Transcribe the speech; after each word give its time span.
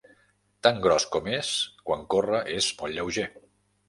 Tan 0.67 0.77
gros 0.85 1.03
com 1.15 1.29
és, 1.39 1.51
quan 1.89 2.01
corre 2.13 2.39
és 2.55 2.71
molt 2.81 2.97
lleuger. 2.97 3.27